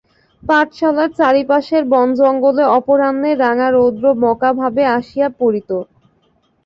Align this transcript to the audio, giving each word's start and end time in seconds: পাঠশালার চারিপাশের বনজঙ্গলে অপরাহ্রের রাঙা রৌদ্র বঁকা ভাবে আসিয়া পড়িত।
পাঠশালার 0.43 1.09
চারিপাশের 1.19 1.83
বনজঙ্গলে 1.91 2.63
অপরাহ্রের 2.77 3.37
রাঙা 3.43 3.67
রৌদ্র 3.69 4.05
বঁকা 4.21 4.51
ভাবে 4.59 4.83
আসিয়া 4.97 5.27
পড়িত। 5.39 5.69